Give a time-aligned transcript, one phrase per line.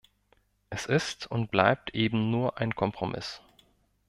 [0.71, 3.39] Es ist und bleibt eben nur ein Kompromiss.